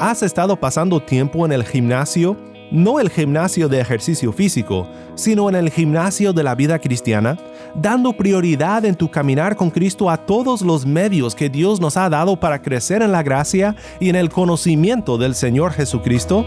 ¿Has 0.00 0.22
estado 0.22 0.54
pasando 0.54 1.00
tiempo 1.00 1.44
en 1.44 1.50
el 1.50 1.64
gimnasio? 1.64 2.36
No 2.70 3.00
el 3.00 3.10
gimnasio 3.10 3.68
de 3.68 3.80
ejercicio 3.80 4.32
físico, 4.32 4.86
sino 5.16 5.48
en 5.48 5.56
el 5.56 5.70
gimnasio 5.70 6.32
de 6.32 6.44
la 6.44 6.54
vida 6.54 6.78
cristiana, 6.78 7.36
dando 7.74 8.12
prioridad 8.12 8.84
en 8.84 8.94
tu 8.94 9.10
caminar 9.10 9.56
con 9.56 9.70
Cristo 9.70 10.08
a 10.08 10.16
todos 10.16 10.62
los 10.62 10.86
medios 10.86 11.34
que 11.34 11.48
Dios 11.48 11.80
nos 11.80 11.96
ha 11.96 12.08
dado 12.08 12.38
para 12.38 12.62
crecer 12.62 13.02
en 13.02 13.10
la 13.10 13.24
gracia 13.24 13.74
y 13.98 14.08
en 14.08 14.14
el 14.14 14.28
conocimiento 14.28 15.18
del 15.18 15.34
Señor 15.34 15.72
Jesucristo. 15.72 16.46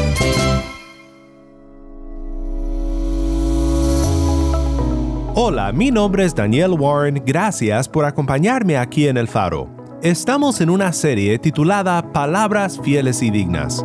Hola, 5.43 5.71
mi 5.71 5.89
nombre 5.89 6.23
es 6.23 6.35
Daniel 6.35 6.73
Warren, 6.73 7.23
gracias 7.25 7.89
por 7.89 8.05
acompañarme 8.05 8.77
aquí 8.77 9.07
en 9.07 9.17
El 9.17 9.27
Faro. 9.27 9.67
Estamos 10.03 10.61
en 10.61 10.69
una 10.69 10.93
serie 10.93 11.39
titulada 11.39 12.13
Palabras 12.13 12.79
fieles 12.83 13.23
y 13.23 13.31
dignas. 13.31 13.83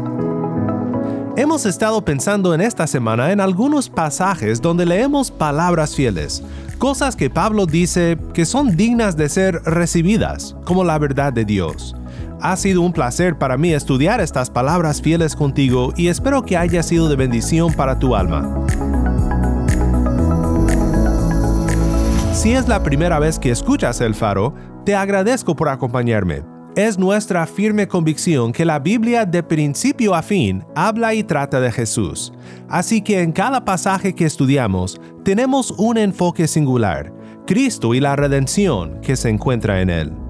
Hemos 1.34 1.64
estado 1.64 2.04
pensando 2.04 2.52
en 2.52 2.60
esta 2.60 2.86
semana 2.86 3.32
en 3.32 3.40
algunos 3.40 3.88
pasajes 3.88 4.60
donde 4.60 4.84
leemos 4.84 5.30
palabras 5.30 5.96
fieles, 5.96 6.42
cosas 6.76 7.16
que 7.16 7.30
Pablo 7.30 7.64
dice 7.64 8.18
que 8.34 8.44
son 8.44 8.76
dignas 8.76 9.16
de 9.16 9.30
ser 9.30 9.62
recibidas, 9.64 10.54
como 10.66 10.84
la 10.84 10.98
verdad 10.98 11.32
de 11.32 11.46
Dios. 11.46 11.96
Ha 12.42 12.54
sido 12.58 12.82
un 12.82 12.92
placer 12.92 13.38
para 13.38 13.56
mí 13.56 13.72
estudiar 13.72 14.20
estas 14.20 14.50
palabras 14.50 15.00
fieles 15.00 15.34
contigo 15.34 15.94
y 15.96 16.08
espero 16.08 16.42
que 16.42 16.58
haya 16.58 16.82
sido 16.82 17.08
de 17.08 17.16
bendición 17.16 17.72
para 17.72 17.98
tu 17.98 18.14
alma. 18.14 18.66
Si 22.36 22.52
es 22.52 22.68
la 22.68 22.82
primera 22.82 23.18
vez 23.18 23.38
que 23.38 23.50
escuchas 23.50 24.02
El 24.02 24.14
Faro, 24.14 24.52
te 24.84 24.94
agradezco 24.94 25.56
por 25.56 25.70
acompañarme. 25.70 26.42
Es 26.76 26.98
nuestra 26.98 27.46
firme 27.46 27.88
convicción 27.88 28.52
que 28.52 28.66
la 28.66 28.78
Biblia 28.78 29.24
de 29.24 29.42
principio 29.42 30.14
a 30.14 30.20
fin 30.20 30.62
habla 30.74 31.14
y 31.14 31.24
trata 31.24 31.60
de 31.60 31.72
Jesús. 31.72 32.34
Así 32.68 33.00
que 33.00 33.22
en 33.22 33.32
cada 33.32 33.64
pasaje 33.64 34.14
que 34.14 34.26
estudiamos 34.26 35.00
tenemos 35.24 35.70
un 35.78 35.96
enfoque 35.96 36.46
singular, 36.46 37.10
Cristo 37.46 37.94
y 37.94 38.00
la 38.00 38.16
redención 38.16 39.00
que 39.00 39.16
se 39.16 39.30
encuentra 39.30 39.80
en 39.80 39.88
él. 39.88 40.25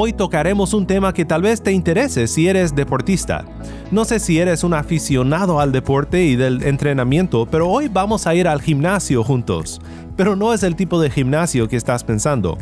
Hoy 0.00 0.12
tocaremos 0.12 0.74
un 0.74 0.86
tema 0.86 1.12
que 1.12 1.24
tal 1.24 1.42
vez 1.42 1.60
te 1.60 1.72
interese 1.72 2.28
si 2.28 2.46
eres 2.46 2.72
deportista. 2.72 3.44
No 3.90 4.04
sé 4.04 4.20
si 4.20 4.38
eres 4.38 4.62
un 4.62 4.72
aficionado 4.72 5.58
al 5.58 5.72
deporte 5.72 6.22
y 6.24 6.36
del 6.36 6.62
entrenamiento, 6.62 7.48
pero 7.50 7.68
hoy 7.68 7.88
vamos 7.88 8.28
a 8.28 8.34
ir 8.36 8.46
al 8.46 8.62
gimnasio 8.62 9.24
juntos 9.24 9.80
pero 10.16 10.34
no 10.34 10.52
es 10.52 10.64
el 10.64 10.74
tipo 10.74 11.00
de 11.00 11.10
gimnasio 11.10 11.68
que 11.68 11.76
estás 11.76 12.02
pensando. 12.02 12.58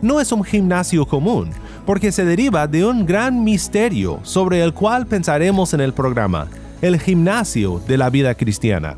No 0.00 0.20
es 0.20 0.30
un 0.30 0.44
gimnasio 0.44 1.06
común, 1.06 1.50
porque 1.84 2.12
se 2.12 2.24
deriva 2.24 2.68
de 2.68 2.84
un 2.84 3.04
gran 3.04 3.42
misterio 3.42 4.20
sobre 4.22 4.62
el 4.62 4.72
cual 4.72 5.08
pensaremos 5.08 5.74
en 5.74 5.80
el 5.80 5.92
programa, 5.92 6.46
el 6.80 7.00
gimnasio 7.00 7.80
de 7.86 7.98
la 7.98 8.10
vida 8.10 8.36
cristiana. 8.36 8.96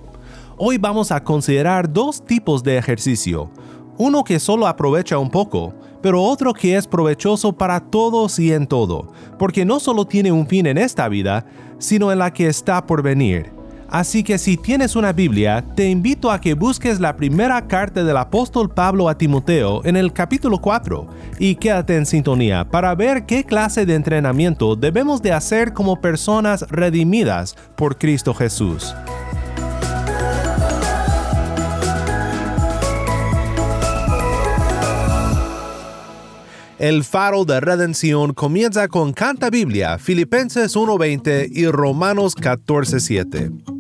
Hoy 0.59 0.77
vamos 0.77 1.11
a 1.11 1.25
considerar 1.25 1.91
dos 1.91 2.23
tipos 2.23 2.63
de 2.63 2.77
ejercicio, 2.77 3.51
uno 3.97 4.25
que 4.25 4.39
solo 4.39 4.67
aprovecha 4.67 5.17
un 5.17 5.31
poco, 5.31 5.73
pero 6.03 6.23
otro 6.23 6.53
que 6.53 6.77
es 6.77 6.87
provechoso 6.87 7.53
para 7.53 7.81
todos 7.81 8.39
y 8.39 8.53
en 8.53 8.67
todo, 8.67 9.13
porque 9.39 9.65
no 9.65 9.81
solo 9.81 10.05
tiene 10.07 10.33
un 10.33 10.47
fin 10.47 10.67
en 10.67 10.79
esta 10.79 11.09
vida, 11.09 11.47
sino 11.79 12.13
en 12.13 12.19
la 12.19 12.33
que 12.33 12.49
está 12.49 12.87
por 12.87 13.03
venir 13.03 13.63
Así 13.93 14.25
que 14.25 14.39
si 14.39 14.57
tienes 14.57 14.97
una 14.97 15.13
Biblia, 15.13 15.63
te 15.77 15.91
invito 15.91 16.31
a 16.31 16.41
que 16.41 16.55
busques 16.55 16.99
la 16.99 17.15
primera 17.15 17.69
carta 17.69 18.03
del 18.03 18.17
apóstol 18.17 18.71
Pablo 18.71 19.07
a 19.07 19.19
Timoteo 19.19 19.83
en 19.85 19.99
el 19.99 20.15
capítulo 20.15 20.63
4 20.63 21.07
y 21.39 21.57
quédate 21.57 21.97
en 21.97 22.07
sintonía 22.07 22.65
para 22.67 22.95
ver 22.95 23.27
qué 23.27 23.45
clase 23.45 23.85
de 23.85 23.95
entrenamiento 23.95 24.77
debemos 24.77 25.21
de 25.21 25.33
hacer 25.33 25.75
como 25.75 26.01
personas 26.01 26.63
redimidas 26.71 27.55
por 27.77 27.99
Cristo 27.99 28.33
Jesús. 28.33 28.95
El 36.83 37.05
faro 37.05 37.45
de 37.45 37.61
redención 37.61 38.35
comienza 38.35 38.89
con 38.89 39.13
Canta 39.13 39.51
Biblia, 39.51 39.99
Filipenses 40.01 40.75
1.20 40.75 41.47
y 41.49 41.69
Romanos 41.69 42.35
14.7. 42.35 43.72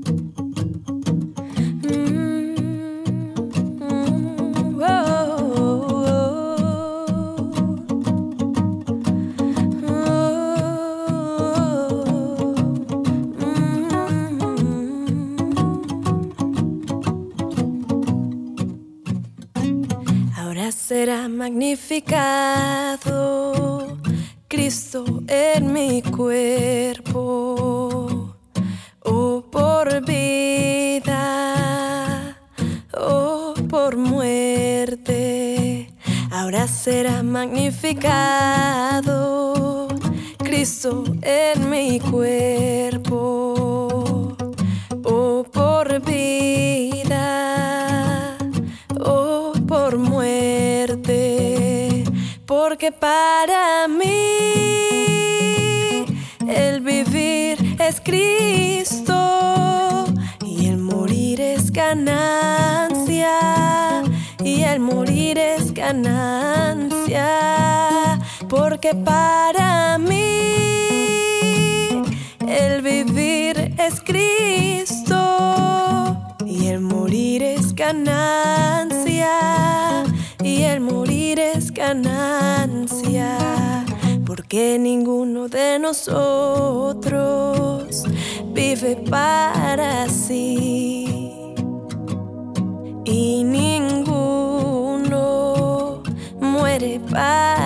En 40.62 41.70
mi 41.70 41.98
cuerpo, 41.98 43.16
oh 45.02 45.44
por 45.52 46.00
vida, 46.02 47.18
oh 49.04 49.52
por 49.66 49.98
muerte 49.98 52.04
porque 52.46 52.92
para 52.92 53.88
mí 53.88 54.04
el 56.46 56.80
vivir 56.80 57.76
es 57.80 58.00
Cristo 58.00 60.04
y 60.46 60.68
el 60.68 60.78
morir 60.78 61.40
es 61.40 61.72
ganancia 61.72 63.32
y 64.44 64.62
el 64.62 64.78
morir 64.78 65.38
es 65.38 65.74
ganancia 65.74 67.71
porque 68.82 68.96
para 69.04 69.96
mí 69.96 70.18
el 72.48 72.82
vivir 72.82 73.72
es 73.78 74.00
Cristo 74.00 75.16
y 76.44 76.66
el 76.66 76.80
morir 76.80 77.44
es 77.44 77.72
ganancia 77.76 79.30
y 80.42 80.62
el 80.62 80.80
morir 80.80 81.38
es 81.38 81.70
ganancia, 81.70 83.38
porque 84.26 84.80
ninguno 84.80 85.46
de 85.48 85.78
nosotros 85.78 86.82
vive 88.52 88.96
para 89.08 90.08
sí 90.08 91.44
y 93.04 93.44
ninguno 93.44 94.82
muere 96.40 96.98
para 97.08 97.61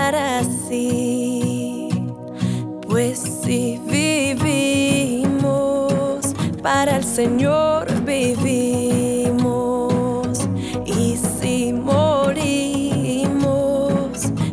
Señor 7.16 7.88
vivimos 8.04 9.48
y 10.84 11.16
si 11.16 11.72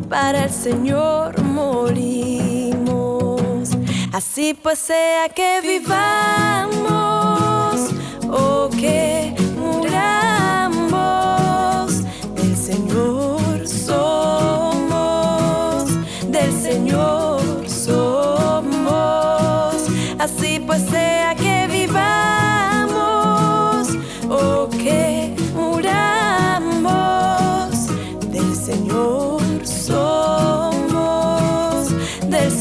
para 0.08 0.44
el 0.44 0.50
Señor 0.50 1.38
morimos. 1.42 3.20
Así 4.14 4.54
pues 4.54 4.78
sea 4.78 5.28
que 5.28 5.60
vivamos 5.60 5.90
o 8.30 8.70
que 8.70 9.23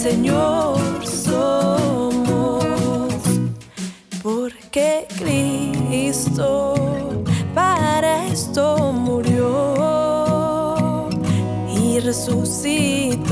Señor 0.03 1.07
somos, 1.07 2.65
porque 4.21 5.07
Cristo 5.17 6.73
para 7.55 8.27
esto 8.27 8.91
murió 8.91 9.47
y 11.69 12.01
resucitó 12.01 13.31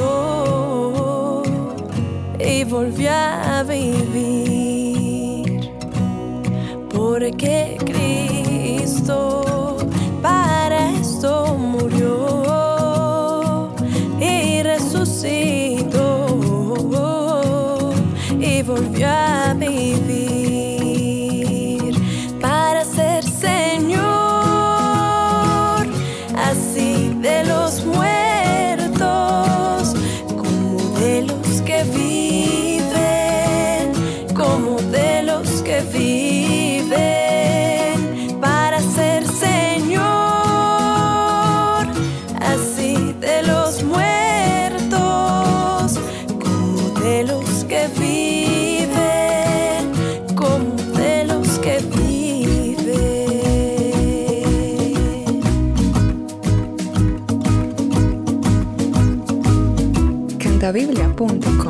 y 2.40 2.64
volvió 2.64 3.12
a 3.12 3.64
vivir, 3.64 5.70
porque 6.90 7.71
Cantabiblia.com 61.22 61.61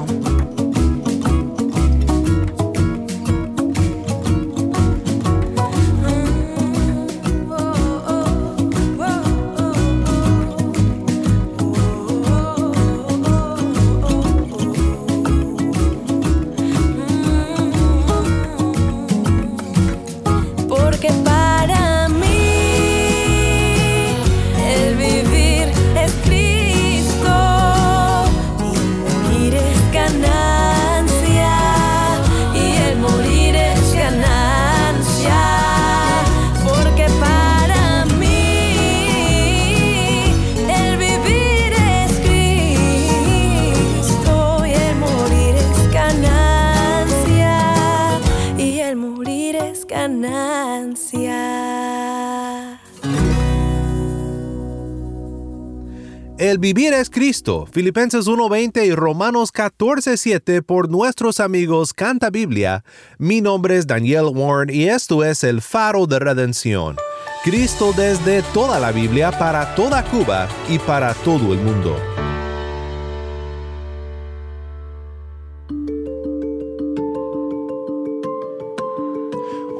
El 56.51 56.57
vivir 56.57 56.91
es 56.91 57.09
Cristo, 57.09 57.65
Filipenses 57.71 58.27
1:20 58.27 58.85
y 58.85 58.93
Romanos 58.93 59.53
14:7 59.53 60.61
por 60.61 60.89
nuestros 60.89 61.39
amigos 61.39 61.93
Canta 61.93 62.29
Biblia. 62.29 62.83
Mi 63.17 63.39
nombre 63.39 63.77
es 63.77 63.87
Daniel 63.87 64.25
Warren 64.33 64.69
y 64.69 64.89
esto 64.89 65.23
es 65.23 65.45
el 65.45 65.61
faro 65.61 66.07
de 66.07 66.19
redención. 66.19 66.97
Cristo 67.45 67.93
desde 67.95 68.41
toda 68.53 68.81
la 68.81 68.91
Biblia 68.91 69.31
para 69.31 69.73
toda 69.75 70.03
Cuba 70.03 70.49
y 70.67 70.77
para 70.77 71.13
todo 71.13 71.53
el 71.53 71.59
mundo. 71.61 72.10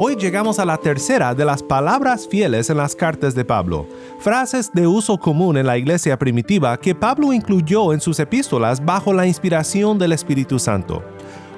Hoy 0.04 0.16
llegamos 0.16 0.58
a 0.58 0.66
la 0.66 0.78
tercera 0.78 1.36
de 1.36 1.46
las 1.46 1.62
palabras 1.62 2.28
fieles 2.28 2.72
en 2.72 2.78
las 2.78 2.96
cartas 2.96 3.36
de 3.36 3.46
Pablo, 3.46 3.86
frases 4.18 4.72
de 4.74 4.88
uso 4.88 5.16
común 5.16 5.58
en 5.58 5.68
la 5.68 5.78
iglesia 5.78 6.18
primitiva 6.18 6.76
que 6.76 6.96
Pablo 6.96 7.32
incluyó 7.32 7.94
en 7.94 8.02
sus 8.02 8.20
epístolas 8.20 8.84
bajo 8.84 9.14
la 9.14 9.28
inspiración 9.28 10.00
del 10.00 10.14
Espíritu 10.14 10.58
Santo. 10.58 11.04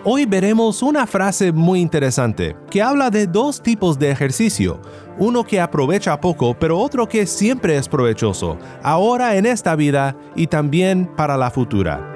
Hoy 0.04 0.26
veremos 0.26 0.84
una 0.84 1.08
frase 1.08 1.54
muy 1.54 1.80
interesante 1.80 2.58
que 2.70 2.82
habla 2.82 3.10
de 3.10 3.28
dos 3.28 3.64
tipos 3.64 3.98
de 3.98 4.12
ejercicio, 4.12 4.82
uno 5.18 5.46
que 5.46 5.62
aprovecha 5.62 6.20
poco 6.20 6.54
pero 6.54 6.78
otro 6.78 7.08
que 7.08 7.26
siempre 7.26 7.78
es 7.78 7.88
provechoso, 7.88 8.58
ahora 8.84 9.38
en 9.38 9.46
esta 9.46 9.74
vida 9.78 10.18
y 10.36 10.48
también 10.48 11.10
para 11.16 11.38
la 11.38 11.50
futura. 11.50 12.13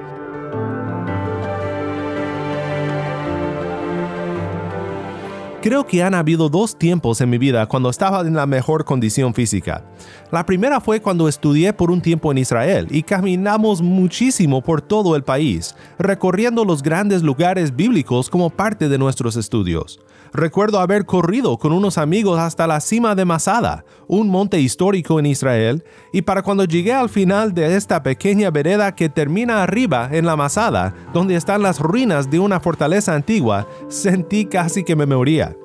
Creo 5.62 5.88
que 5.88 6.04
han 6.04 6.14
habido 6.14 6.50
dos 6.50 6.78
tiempos 6.78 7.20
en 7.20 7.32
mi 7.32 7.40
vida 7.40 7.66
cuando 7.66 7.90
estaba 7.90 8.22
en 8.22 8.36
la 8.36 8.46
mejor 8.46 8.86
condición 8.86 9.34
física. 9.34 9.84
La 10.32 10.46
primera 10.46 10.80
fue 10.80 11.02
cuando 11.02 11.28
estudié 11.28 11.74
por 11.74 11.90
un 11.90 12.00
tiempo 12.00 12.32
en 12.32 12.38
Israel 12.38 12.88
y 12.92 13.02
caminamos 13.02 13.82
muchísimo 13.82 14.62
por 14.62 14.84
todo 14.84 15.16
el 15.16 15.24
país, 15.24 15.76
recorriendo 15.98 16.64
los 16.64 16.84
grandes 16.84 17.24
lugares 17.24 17.76
bíblicos 17.76 18.30
como 18.30 18.52
parte 18.52 18.88
de 18.88 19.00
nuestros 19.00 19.36
estudios. 19.36 20.00
Recuerdo 20.34 20.80
haber 20.80 21.06
corrido 21.06 21.58
con 21.58 21.72
unos 21.72 21.98
amigos 21.98 22.40
hasta 22.40 22.68
la 22.68 22.80
cima 22.80 23.16
de 23.16 23.26
Masada, 23.26 23.86
un 24.08 24.30
monte 24.30 24.60
histórico 24.60 25.20
en 25.20 25.26
Israel, 25.26 25.84
y 26.14 26.22
para 26.22 26.42
cuando 26.42 26.66
llegué 26.66 26.94
al 26.94 27.10
final 27.10 27.54
de 27.54 27.76
esta 27.76 28.04
pequeña 28.04 28.52
vereda 28.52 28.96
que 28.96 29.10
termina 29.10 29.64
arriba 29.64 30.10
en 30.12 30.26
la 30.26 30.36
Masada, 30.36 30.94
donde 31.14 31.36
están 31.36 31.62
las 31.62 31.80
ruinas 31.80 32.30
de 32.30 32.40
una 32.40 32.60
fortaleza 32.60 33.16
antigua, 33.16 33.68
sentí 33.88 34.46
casi 34.46 34.84
que 34.84 34.96
me 34.96 35.06
moría. 35.06 35.56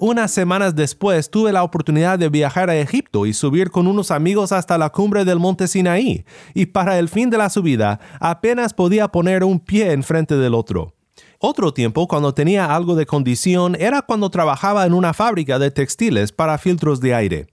Unas 0.00 0.32
semanas 0.32 0.74
después 0.74 1.30
tuve 1.30 1.52
la 1.52 1.62
oportunidad 1.62 2.18
de 2.18 2.28
viajar 2.28 2.68
a 2.68 2.76
Egipto 2.76 3.26
y 3.26 3.32
subir 3.32 3.70
con 3.70 3.86
unos 3.86 4.10
amigos 4.10 4.50
hasta 4.50 4.76
la 4.76 4.90
cumbre 4.90 5.24
del 5.24 5.38
monte 5.38 5.68
Sinaí, 5.68 6.24
y 6.52 6.66
para 6.66 6.98
el 6.98 7.08
fin 7.08 7.30
de 7.30 7.38
la 7.38 7.48
subida 7.48 8.00
apenas 8.20 8.74
podía 8.74 9.08
poner 9.08 9.44
un 9.44 9.60
pie 9.60 9.92
enfrente 9.92 10.36
del 10.36 10.54
otro. 10.54 10.94
Otro 11.38 11.74
tiempo, 11.74 12.08
cuando 12.08 12.32
tenía 12.34 12.74
algo 12.74 12.94
de 12.94 13.06
condición, 13.06 13.76
era 13.78 14.02
cuando 14.02 14.30
trabajaba 14.30 14.86
en 14.86 14.94
una 14.94 15.12
fábrica 15.12 15.58
de 15.58 15.70
textiles 15.70 16.32
para 16.32 16.58
filtros 16.58 17.00
de 17.00 17.14
aire. 17.14 17.46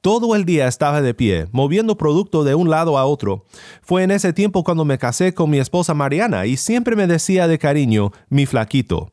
Todo 0.00 0.34
el 0.34 0.44
día 0.44 0.66
estaba 0.68 1.00
de 1.00 1.14
pie, 1.14 1.46
moviendo 1.50 1.96
producto 1.96 2.44
de 2.44 2.54
un 2.54 2.70
lado 2.70 2.98
a 2.98 3.06
otro. 3.06 3.44
Fue 3.82 4.02
en 4.02 4.10
ese 4.10 4.32
tiempo 4.32 4.62
cuando 4.64 4.84
me 4.84 4.98
casé 4.98 5.32
con 5.32 5.50
mi 5.50 5.58
esposa 5.58 5.94
Mariana 5.94 6.46
y 6.46 6.56
siempre 6.56 6.96
me 6.96 7.06
decía 7.06 7.48
de 7.48 7.58
cariño, 7.58 8.12
mi 8.28 8.46
flaquito. 8.46 9.12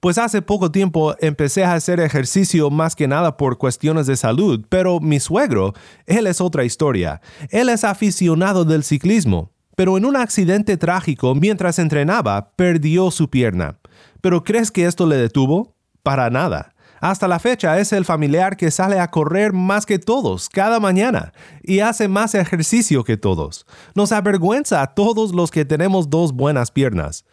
Pues 0.00 0.18
hace 0.18 0.42
poco 0.42 0.70
tiempo 0.70 1.14
empecé 1.20 1.64
a 1.64 1.72
hacer 1.72 1.98
ejercicio 2.00 2.68
más 2.68 2.94
que 2.94 3.08
nada 3.08 3.38
por 3.38 3.56
cuestiones 3.56 4.06
de 4.06 4.16
salud, 4.16 4.62
pero 4.68 5.00
mi 5.00 5.18
suegro, 5.18 5.72
él 6.04 6.26
es 6.26 6.42
otra 6.42 6.64
historia. 6.64 7.22
Él 7.48 7.70
es 7.70 7.84
aficionado 7.84 8.66
del 8.66 8.84
ciclismo, 8.84 9.53
pero 9.76 9.96
en 9.96 10.04
un 10.04 10.16
accidente 10.16 10.76
trágico 10.76 11.34
mientras 11.34 11.78
entrenaba 11.78 12.50
perdió 12.56 13.10
su 13.10 13.28
pierna. 13.28 13.78
¿Pero 14.20 14.44
crees 14.44 14.70
que 14.70 14.86
esto 14.86 15.06
le 15.06 15.16
detuvo? 15.16 15.74
Para 16.02 16.30
nada. 16.30 16.74
Hasta 17.00 17.28
la 17.28 17.38
fecha 17.38 17.78
es 17.78 17.92
el 17.92 18.06
familiar 18.06 18.56
que 18.56 18.70
sale 18.70 18.98
a 18.98 19.10
correr 19.10 19.52
más 19.52 19.84
que 19.84 19.98
todos 19.98 20.48
cada 20.48 20.80
mañana 20.80 21.34
y 21.62 21.80
hace 21.80 22.08
más 22.08 22.34
ejercicio 22.34 23.04
que 23.04 23.18
todos. 23.18 23.66
Nos 23.94 24.10
avergüenza 24.10 24.80
a 24.80 24.94
todos 24.94 25.34
los 25.34 25.50
que 25.50 25.66
tenemos 25.66 26.08
dos 26.08 26.32
buenas 26.32 26.70
piernas. 26.70 27.26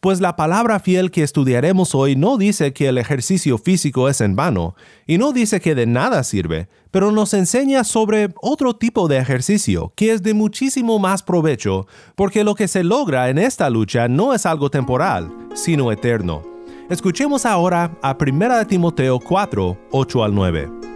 Pues 0.00 0.20
la 0.20 0.36
palabra 0.36 0.78
fiel 0.78 1.10
que 1.10 1.22
estudiaremos 1.22 1.94
hoy 1.94 2.16
no 2.16 2.36
dice 2.36 2.72
que 2.72 2.88
el 2.88 2.98
ejercicio 2.98 3.56
físico 3.56 4.08
es 4.08 4.20
en 4.20 4.36
vano, 4.36 4.74
y 5.06 5.16
no 5.16 5.32
dice 5.32 5.60
que 5.60 5.74
de 5.74 5.86
nada 5.86 6.22
sirve, 6.22 6.68
pero 6.90 7.12
nos 7.12 7.32
enseña 7.32 7.82
sobre 7.82 8.28
otro 8.42 8.76
tipo 8.76 9.08
de 9.08 9.18
ejercicio 9.18 9.92
que 9.96 10.12
es 10.12 10.22
de 10.22 10.34
muchísimo 10.34 10.98
más 10.98 11.22
provecho, 11.22 11.86
porque 12.14 12.44
lo 12.44 12.54
que 12.54 12.68
se 12.68 12.84
logra 12.84 13.30
en 13.30 13.38
esta 13.38 13.70
lucha 13.70 14.06
no 14.06 14.34
es 14.34 14.44
algo 14.44 14.70
temporal, 14.70 15.34
sino 15.54 15.90
eterno. 15.90 16.42
Escuchemos 16.90 17.46
ahora 17.46 17.90
a 18.02 18.16
1 18.20 18.66
Timoteo 18.66 19.18
4, 19.18 19.78
8 19.90 20.24
al 20.24 20.34
9. 20.34 20.95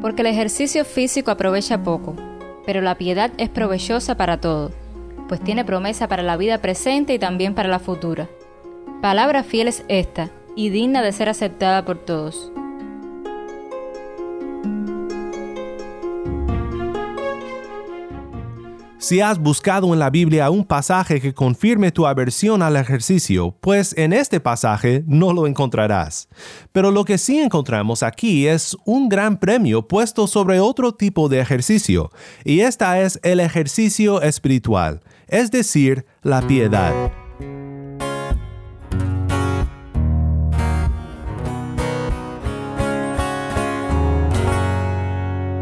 Porque 0.00 0.22
el 0.22 0.28
ejercicio 0.28 0.84
físico 0.84 1.30
aprovecha 1.30 1.82
poco, 1.82 2.14
pero 2.66 2.80
la 2.80 2.96
piedad 2.96 3.32
es 3.38 3.48
provechosa 3.48 4.16
para 4.16 4.40
todo, 4.40 4.70
pues 5.28 5.40
tiene 5.40 5.64
promesa 5.64 6.08
para 6.08 6.22
la 6.22 6.36
vida 6.36 6.58
presente 6.58 7.14
y 7.14 7.18
también 7.18 7.54
para 7.54 7.68
la 7.68 7.78
futura. 7.78 8.28
Palabra 9.02 9.42
fiel 9.42 9.68
es 9.68 9.84
esta, 9.88 10.30
y 10.54 10.70
digna 10.70 11.02
de 11.02 11.12
ser 11.12 11.28
aceptada 11.28 11.84
por 11.84 11.98
todos. 11.98 12.52
Si 19.00 19.20
has 19.20 19.38
buscado 19.38 19.92
en 19.92 20.00
la 20.00 20.10
Biblia 20.10 20.50
un 20.50 20.64
pasaje 20.64 21.20
que 21.20 21.32
confirme 21.32 21.92
tu 21.92 22.04
aversión 22.04 22.62
al 22.62 22.74
ejercicio, 22.74 23.56
pues 23.60 23.96
en 23.96 24.12
este 24.12 24.40
pasaje 24.40 25.04
no 25.06 25.32
lo 25.32 25.46
encontrarás. 25.46 26.28
Pero 26.72 26.90
lo 26.90 27.04
que 27.04 27.16
sí 27.16 27.38
encontramos 27.38 28.02
aquí 28.02 28.48
es 28.48 28.76
un 28.84 29.08
gran 29.08 29.38
premio 29.38 29.86
puesto 29.86 30.26
sobre 30.26 30.58
otro 30.58 30.92
tipo 30.92 31.28
de 31.28 31.38
ejercicio, 31.38 32.10
y 32.44 32.60
esta 32.60 33.00
es 33.00 33.20
el 33.22 33.38
ejercicio 33.38 34.20
espiritual, 34.20 35.00
es 35.28 35.52
decir, 35.52 36.04
la 36.22 36.42
piedad. 36.42 36.92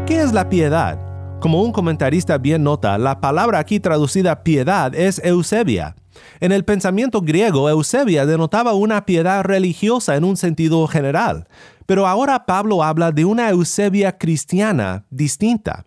¿Qué 0.07 0.21
es 0.21 0.33
la 0.33 0.49
piedad? 0.49 1.06
Como 1.47 1.63
un 1.63 1.71
comentarista 1.71 2.37
bien 2.37 2.61
nota, 2.63 2.97
la 2.97 3.21
palabra 3.21 3.59
aquí 3.59 3.79
traducida 3.79 4.43
piedad 4.43 4.93
es 4.93 5.21
eusebia. 5.23 5.95
En 6.41 6.51
el 6.51 6.65
pensamiento 6.65 7.21
griego, 7.21 7.69
eusebia 7.69 8.25
denotaba 8.25 8.73
una 8.73 9.05
piedad 9.05 9.45
religiosa 9.45 10.17
en 10.17 10.25
un 10.25 10.35
sentido 10.35 10.85
general, 10.87 11.47
pero 11.85 12.05
ahora 12.05 12.45
Pablo 12.45 12.83
habla 12.83 13.13
de 13.13 13.23
una 13.23 13.49
eusebia 13.49 14.17
cristiana 14.17 15.05
distinta. 15.09 15.85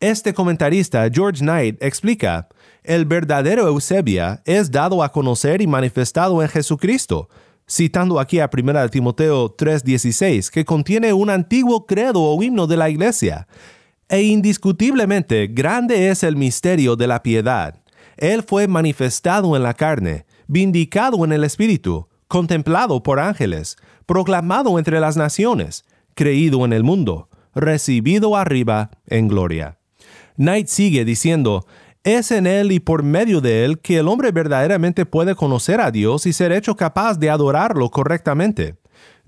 Este 0.00 0.34
comentarista, 0.34 1.08
George 1.08 1.44
Knight, 1.44 1.80
explica, 1.80 2.48
el 2.82 3.04
verdadero 3.04 3.68
eusebia 3.68 4.42
es 4.46 4.68
dado 4.68 5.04
a 5.04 5.12
conocer 5.12 5.62
y 5.62 5.68
manifestado 5.68 6.42
en 6.42 6.48
Jesucristo, 6.48 7.28
citando 7.70 8.18
aquí 8.18 8.40
a 8.40 8.50
1 8.50 8.88
Timoteo 8.88 9.54
3:16, 9.56 10.50
que 10.50 10.64
contiene 10.64 11.12
un 11.12 11.30
antiguo 11.30 11.86
credo 11.86 12.20
o 12.20 12.42
himno 12.42 12.66
de 12.66 12.76
la 12.76 12.90
iglesia. 12.90 13.46
E 14.08 14.22
indiscutiblemente 14.22 15.48
grande 15.48 16.08
es 16.08 16.22
el 16.22 16.36
misterio 16.36 16.96
de 16.96 17.06
la 17.06 17.22
piedad. 17.22 17.82
Él 18.16 18.42
fue 18.42 18.66
manifestado 18.66 19.54
en 19.54 19.62
la 19.62 19.74
carne, 19.74 20.24
vindicado 20.46 21.24
en 21.24 21.32
el 21.32 21.44
Espíritu, 21.44 22.08
contemplado 22.26 23.02
por 23.02 23.20
ángeles, 23.20 23.76
proclamado 24.06 24.78
entre 24.78 24.98
las 24.98 25.16
naciones, 25.16 25.84
creído 26.14 26.64
en 26.64 26.72
el 26.72 26.84
mundo, 26.84 27.28
recibido 27.54 28.34
arriba 28.36 28.90
en 29.06 29.28
gloria. 29.28 29.78
Knight 30.36 30.68
sigue 30.68 31.04
diciendo, 31.04 31.66
es 32.02 32.30
en 32.30 32.46
Él 32.46 32.72
y 32.72 32.80
por 32.80 33.02
medio 33.02 33.42
de 33.42 33.66
Él 33.66 33.78
que 33.78 33.98
el 33.98 34.08
hombre 34.08 34.32
verdaderamente 34.32 35.04
puede 35.04 35.34
conocer 35.34 35.80
a 35.80 35.90
Dios 35.90 36.24
y 36.24 36.32
ser 36.32 36.52
hecho 36.52 36.76
capaz 36.76 37.18
de 37.18 37.28
adorarlo 37.28 37.90
correctamente. 37.90 38.76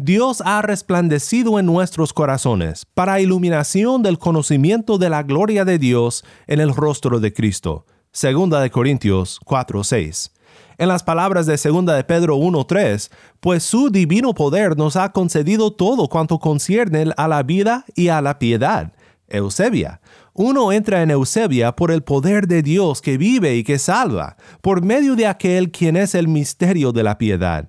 Dios 0.02 0.42
ha 0.46 0.62
resplandecido 0.62 1.58
en 1.58 1.66
nuestros 1.66 2.14
corazones 2.14 2.86
para 2.94 3.20
iluminación 3.20 4.02
del 4.02 4.18
conocimiento 4.18 4.96
de 4.96 5.10
la 5.10 5.22
gloria 5.22 5.66
de 5.66 5.78
Dios 5.78 6.24
en 6.46 6.58
el 6.60 6.74
rostro 6.74 7.20
de 7.20 7.34
Cristo. 7.34 7.84
Segunda 8.10 8.62
de 8.62 8.70
Corintios 8.70 9.38
4:6. 9.44 10.30
En 10.78 10.88
las 10.88 11.02
palabras 11.02 11.44
de 11.44 11.58
Segunda 11.58 11.94
de 11.96 12.04
Pedro 12.04 12.36
1:3, 12.36 13.10
pues 13.40 13.62
su 13.62 13.90
divino 13.90 14.32
poder 14.32 14.74
nos 14.74 14.96
ha 14.96 15.12
concedido 15.12 15.70
todo 15.70 16.08
cuanto 16.08 16.38
concierne 16.38 17.12
a 17.18 17.28
la 17.28 17.42
vida 17.42 17.84
y 17.94 18.08
a 18.08 18.22
la 18.22 18.38
piedad. 18.38 18.94
Eusebia. 19.28 20.00
Uno 20.32 20.72
entra 20.72 21.02
en 21.02 21.10
Eusebia 21.10 21.76
por 21.76 21.90
el 21.90 22.02
poder 22.02 22.46
de 22.46 22.62
Dios 22.62 23.02
que 23.02 23.18
vive 23.18 23.54
y 23.54 23.64
que 23.64 23.78
salva, 23.78 24.38
por 24.62 24.80
medio 24.80 25.14
de 25.14 25.26
aquel 25.26 25.70
quien 25.70 25.98
es 25.98 26.14
el 26.14 26.26
misterio 26.26 26.90
de 26.92 27.02
la 27.02 27.18
piedad. 27.18 27.68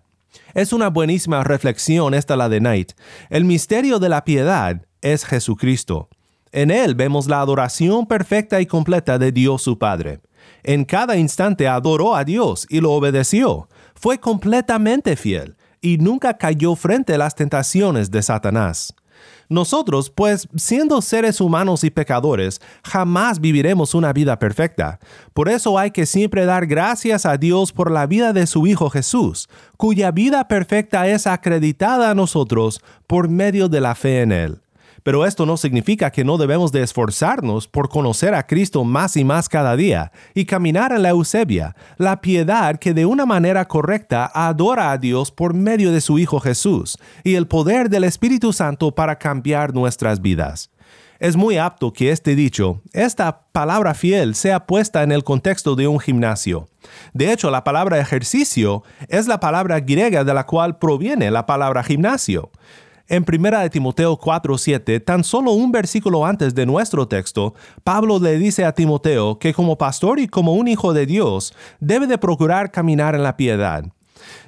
Es 0.54 0.74
una 0.74 0.90
buenísima 0.90 1.44
reflexión 1.44 2.14
esta 2.14 2.36
la 2.36 2.50
de 2.50 2.60
Knight. 2.60 2.94
El 3.30 3.46
misterio 3.46 4.00
de 4.00 4.10
la 4.10 4.24
piedad 4.24 4.82
es 5.02 5.26
Jesucristo. 5.26 6.10
En 6.52 6.72
Él 6.72 6.96
vemos 6.96 7.28
la 7.28 7.40
adoración 7.40 8.06
perfecta 8.06 8.60
y 8.60 8.66
completa 8.66 9.18
de 9.18 9.32
Dios 9.32 9.62
su 9.62 9.78
Padre. 9.78 10.20
En 10.64 10.86
cada 10.86 11.16
instante 11.16 11.68
adoró 11.68 12.16
a 12.16 12.24
Dios 12.24 12.68
y 12.70 12.82
lo 12.82 12.92
obedeció. 12.92 13.70
Fue 13.96 14.20
completamente 14.20 15.16
fiel 15.16 15.56
y 15.82 15.98
nunca 15.98 16.38
cayó 16.38 16.76
frente 16.76 17.14
a 17.16 17.18
las 17.18 17.36
tentaciones 17.36 18.12
de 18.12 18.22
Satanás. 18.22 18.94
Nosotros, 19.50 20.10
pues, 20.10 20.48
siendo 20.56 21.02
seres 21.02 21.42
humanos 21.42 21.84
y 21.84 21.90
pecadores, 21.90 22.62
jamás 22.84 23.40
viviremos 23.40 23.94
una 23.94 24.14
vida 24.14 24.40
perfecta. 24.40 25.00
Por 25.34 25.50
eso 25.50 25.78
hay 25.78 25.92
que 25.92 26.06
siempre 26.06 26.46
dar 26.46 26.66
gracias 26.66 27.26
a 27.26 27.38
Dios 27.38 27.72
por 27.72 27.92
la 27.92 28.08
vida 28.08 28.34
de 28.34 28.48
su 28.48 28.68
Hijo 28.68 28.90
Jesús, 28.90 29.50
cuya 29.78 30.12
vida 30.12 30.48
perfecta 30.48 31.08
es 31.08 31.28
acreditada 31.28 32.12
a 32.12 32.16
nosotros 32.16 32.82
por 33.08 33.30
medio 33.30 33.68
de 33.68 33.82
la 33.82 33.96
fe 33.96 34.22
en 34.22 34.32
Él. 34.32 34.62
Pero 35.04 35.26
esto 35.26 35.46
no 35.46 35.58
significa 35.58 36.12
que 36.12 36.24
no 36.24 36.38
debemos 36.38 36.72
de 36.72 36.84
esforzarnos 36.84 37.68
por 37.68 37.90
conocer 37.90 38.34
a 38.34 38.46
Cristo 38.46 38.84
más 38.84 39.18
y 39.18 39.24
más 39.24 39.50
cada 39.50 39.76
día 39.76 40.12
y 40.34 40.46
caminar 40.46 40.92
en 40.92 41.02
la 41.02 41.10
eusebia, 41.10 41.76
la 41.98 42.22
piedad 42.22 42.78
que 42.78 42.94
de 42.94 43.06
una 43.06 43.26
manera 43.26 43.68
correcta 43.68 44.32
adora 44.34 44.92
a 44.92 44.98
Dios 44.98 45.32
por 45.32 45.54
medio 45.54 45.92
de 45.92 46.02
su 46.02 46.20
Hijo 46.20 46.40
Jesús 46.40 46.98
y 47.24 47.36
el 47.36 47.48
poder 47.48 47.90
del 47.90 48.04
Espíritu 48.04 48.54
Santo 48.54 48.94
para 48.94 49.18
cambiar 49.18 49.74
nuestras 49.74 50.22
vidas. 50.22 50.70
Es 51.22 51.36
muy 51.36 51.60
apto 51.60 51.94
que 51.94 52.10
este 52.10 52.36
dicho, 52.36 52.82
esta 52.94 53.44
palabra 53.52 53.94
fiel, 53.94 54.34
sea 54.34 54.66
puesta 54.66 55.04
en 55.04 55.12
el 55.12 55.24
contexto 55.24 55.76
de 55.76 55.88
un 55.88 56.00
gimnasio. 56.00 56.68
De 57.14 57.32
hecho, 57.32 57.52
la 57.52 57.64
palabra 57.64 58.00
ejercicio 58.00 58.82
es 59.08 59.28
la 59.28 59.40
palabra 59.40 59.80
griega 59.82 60.24
de 60.24 60.34
la 60.34 60.48
cual 60.48 60.80
proviene 60.80 61.30
la 61.30 61.46
palabra 61.46 61.84
gimnasio. 61.84 62.50
En 63.12 63.26
1 63.28 63.60
de 63.60 63.70
Timoteo 63.70 64.18
4:7, 64.18 65.02
tan 65.02 65.26
solo 65.26 65.52
un 65.52 65.70
versículo 65.70 66.26
antes 66.26 66.56
de 66.56 66.66
nuestro 66.66 67.10
texto, 67.10 67.54
Pablo 67.84 68.20
le 68.20 68.38
dice 68.38 68.64
a 68.64 68.72
Timoteo 68.72 69.38
que 69.38 69.54
como 69.54 69.78
pastor 69.78 70.18
y 70.18 70.30
como 70.30 70.54
un 70.54 70.70
hijo 70.70 70.94
de 70.94 71.06
Dios, 71.06 71.54
debe 71.82 72.08
de 72.08 72.18
procurar 72.18 72.72
caminar 72.72 73.14
en 73.14 73.24
la 73.24 73.36
piedad. 73.36 73.84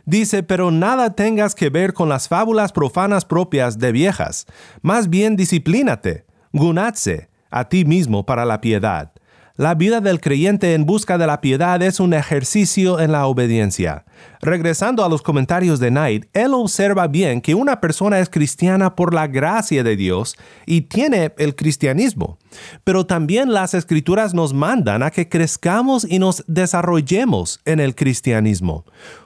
Dice, 0.05 0.43
pero 0.43 0.71
nada 0.71 1.13
tengas 1.13 1.55
que 1.55 1.69
ver 1.69 1.91
con 1.91 2.07
las 2.07 2.29
fábulas 2.29 2.71
profanas 2.71 3.25
propias 3.25 3.79
de 3.79 3.91
viejas, 3.91 4.45
más 4.81 5.09
bien 5.09 5.35
disciplínate, 5.35 6.25
gunatse 6.53 7.27
a 7.51 7.67
ti 7.67 7.83
mismo 7.83 8.25
para 8.25 8.45
la 8.45 8.61
piedad. 8.61 9.12
La 9.55 9.75
vida 9.75 10.01
del 10.01 10.19
creyente 10.19 10.73
en 10.73 10.87
busca 10.87 11.19
de 11.19 11.27
la 11.27 11.39
piedad 11.39 11.79
es 11.83 11.99
un 11.99 12.15
ejercicio 12.15 12.99
en 12.99 13.11
la 13.11 13.27
obediencia. 13.27 14.03
Regresando 14.41 15.05
a 15.05 15.09
los 15.09 15.21
comentarios 15.21 15.79
de 15.79 15.89
Knight, 15.89 16.25
él 16.33 16.55
observa 16.55 17.05
bien 17.05 17.39
que 17.39 17.53
una 17.53 17.79
persona 17.79 18.17
es 18.17 18.29
cristiana 18.29 18.95
por 18.95 19.13
la 19.13 19.27
gracia 19.27 19.83
de 19.83 19.95
Dios 19.95 20.35
y 20.65 20.81
tiene 20.81 21.33
el 21.37 21.55
cristianismo. 21.55 22.39
Pero 22.83 23.05
también 23.05 23.53
las 23.53 23.75
escrituras 23.75 24.33
nos 24.33 24.55
mandan 24.55 25.03
a 25.03 25.11
que 25.11 25.29
crezcamos 25.29 26.03
y 26.09 26.17
nos 26.17 26.43
desarrollemos 26.47 27.59
en 27.65 27.79
el 27.79 27.93
cristianismo 27.93 28.85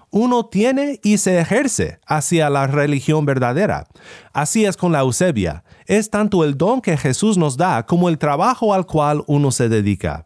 uno 0.10 0.46
tiene 0.46 1.00
y 1.04 1.18
se 1.18 1.40
ejerce 1.40 2.00
hacia 2.06 2.50
la 2.50 2.68
religión 2.68 3.26
verdadera. 3.26 3.88
Así 4.34 4.66
es 4.66 4.78
con 4.78 4.92
la 4.92 5.00
Eusebia. 5.00 5.64
Es 5.86 6.10
tanto 6.10 6.44
el 6.44 6.58
don 6.58 6.82
que 6.82 6.98
Jesús 6.98 7.38
nos 7.38 7.58
da 7.58 7.86
como 7.86 8.10
el 8.10 8.18
trabajo 8.18 8.74
al 8.74 8.86
cual 8.86 9.24
uno 9.28 9.52
se 9.52 9.70
dedica. 9.70 10.26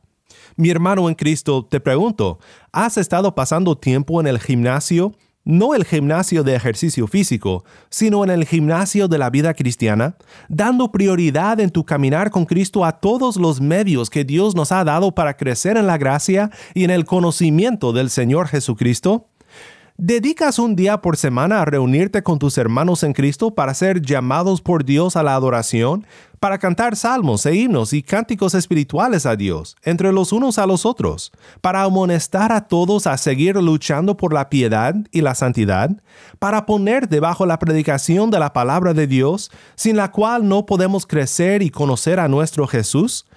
Mi 0.55 0.69
hermano 0.69 1.09
en 1.09 1.15
Cristo, 1.15 1.65
te 1.65 1.79
pregunto, 1.79 2.39
¿has 2.71 2.97
estado 2.97 3.33
pasando 3.33 3.77
tiempo 3.77 4.19
en 4.19 4.27
el 4.27 4.39
gimnasio? 4.39 5.13
No 5.43 5.73
el 5.73 5.85
gimnasio 5.85 6.43
de 6.43 6.53
ejercicio 6.53 7.07
físico, 7.07 7.63
sino 7.89 8.23
en 8.23 8.29
el 8.29 8.45
gimnasio 8.45 9.07
de 9.07 9.17
la 9.17 9.31
vida 9.31 9.55
cristiana, 9.55 10.15
dando 10.49 10.91
prioridad 10.91 11.59
en 11.59 11.71
tu 11.71 11.83
caminar 11.83 12.29
con 12.29 12.45
Cristo 12.45 12.85
a 12.85 12.99
todos 12.99 13.37
los 13.37 13.59
medios 13.59 14.11
que 14.11 14.23
Dios 14.23 14.53
nos 14.55 14.71
ha 14.71 14.83
dado 14.83 15.15
para 15.15 15.35
crecer 15.35 15.77
en 15.77 15.87
la 15.87 15.97
gracia 15.97 16.51
y 16.75 16.83
en 16.83 16.91
el 16.91 17.05
conocimiento 17.05 17.91
del 17.91 18.11
Señor 18.11 18.47
Jesucristo? 18.47 19.30
¿Dedicas 20.03 20.57
un 20.57 20.75
día 20.75 20.99
por 20.99 21.15
semana 21.15 21.61
a 21.61 21.65
reunirte 21.65 22.23
con 22.23 22.39
tus 22.39 22.57
hermanos 22.57 23.03
en 23.03 23.13
Cristo 23.13 23.53
para 23.53 23.75
ser 23.75 24.01
llamados 24.01 24.59
por 24.59 24.83
Dios 24.83 25.15
a 25.15 25.21
la 25.21 25.35
adoración, 25.35 26.07
para 26.39 26.57
cantar 26.57 26.95
salmos 26.95 27.45
e 27.45 27.53
himnos 27.53 27.93
y 27.93 28.01
cánticos 28.01 28.55
espirituales 28.55 29.27
a 29.27 29.35
Dios, 29.35 29.77
entre 29.83 30.11
los 30.11 30.31
unos 30.31 30.57
a 30.57 30.65
los 30.65 30.87
otros, 30.87 31.31
para 31.61 31.83
amonestar 31.83 32.51
a 32.51 32.61
todos 32.61 33.05
a 33.05 33.15
seguir 33.15 33.57
luchando 33.57 34.17
por 34.17 34.33
la 34.33 34.49
piedad 34.49 34.95
y 35.11 35.21
la 35.21 35.35
santidad, 35.35 35.91
para 36.39 36.65
poner 36.65 37.07
debajo 37.07 37.45
la 37.45 37.59
predicación 37.59 38.31
de 38.31 38.39
la 38.39 38.53
palabra 38.53 38.95
de 38.95 39.05
Dios, 39.05 39.51
sin 39.75 39.97
la 39.97 40.09
cual 40.09 40.47
no 40.47 40.65
podemos 40.65 41.05
crecer 41.05 41.61
y 41.61 41.69
conocer 41.69 42.19
a 42.19 42.27
nuestro 42.27 42.65
Jesús? 42.65 43.27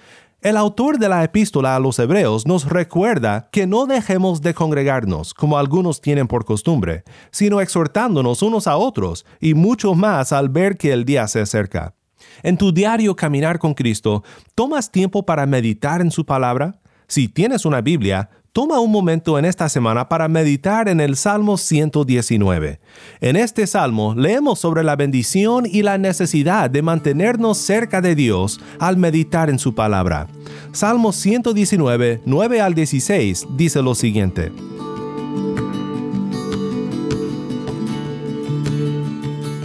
El 0.45 0.57
autor 0.57 0.99
de 0.99 1.09
la 1.09 1.23
epístola 1.23 1.75
a 1.75 1.79
los 1.79 1.97
Hebreos 1.97 2.45
nos 2.45 2.69
recuerda 2.69 3.49
que 3.51 3.65
no 3.65 3.87
dejemos 3.87 4.43
de 4.43 4.53
congregarnos, 4.53 5.33
como 5.33 5.57
algunos 5.57 6.01
tienen 6.01 6.27
por 6.27 6.45
costumbre, 6.45 7.03
sino 7.31 7.61
exhortándonos 7.61 8.43
unos 8.43 8.67
a 8.67 8.77
otros, 8.77 9.25
y 9.41 9.55
mucho 9.55 9.95
más 9.95 10.31
al 10.31 10.49
ver 10.49 10.77
que 10.77 10.93
el 10.93 11.03
día 11.03 11.27
se 11.27 11.39
acerca. 11.39 11.95
En 12.43 12.59
tu 12.59 12.71
diario 12.71 13.15
caminar 13.15 13.57
con 13.57 13.73
Cristo, 13.73 14.23
¿tomas 14.53 14.91
tiempo 14.91 15.25
para 15.25 15.47
meditar 15.47 15.99
en 15.99 16.11
su 16.11 16.27
palabra? 16.27 16.79
Si 17.07 17.27
tienes 17.27 17.65
una 17.65 17.81
Biblia, 17.81 18.29
toma 18.55 18.79
un 18.79 18.89
momento 18.89 19.37
en 19.37 19.43
esta 19.43 19.67
semana 19.67 20.07
para 20.07 20.29
meditar 20.29 20.87
en 20.87 21.01
el 21.01 21.17
Salmo 21.17 21.57
119. 21.57 22.79
En 23.19 23.35
este 23.35 23.67
salmo 23.67 24.15
leemos 24.15 24.59
sobre 24.59 24.81
la 24.81 24.95
bendición 24.95 25.65
y 25.69 25.81
la 25.81 25.97
necesidad 25.97 26.69
de 26.69 26.81
mantenernos 26.81 27.57
cerca 27.57 27.99
de 27.99 28.15
Dios 28.15 28.61
al 28.79 28.95
meditar 28.95 29.49
en 29.49 29.59
su 29.59 29.75
palabra. 29.75 30.27
Salmo 30.71 31.11
119, 31.11 32.21
9 32.23 32.61
al 32.61 32.73
16 32.73 33.45
dice 33.57 33.81
lo 33.81 33.93
siguiente. 33.93 34.53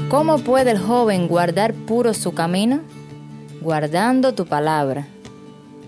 ¿Cómo 0.09 0.38
puede 0.38 0.73
el 0.73 0.80
joven 0.80 1.28
guardar 1.28 1.75
puro 1.75 2.12
su 2.12 2.32
camino? 2.32 2.80
Guardando 3.61 4.35
tu 4.35 4.47
palabra. 4.47 5.06